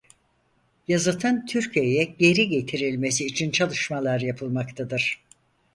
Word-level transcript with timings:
Yazıtın 0.87 1.45
Türkiye'ye 1.45 2.03
geri 2.03 2.49
getirilmesi 2.49 3.25
için 3.25 3.51
çalışmalar 3.51 4.19
yapılmaktadır. 4.19 5.21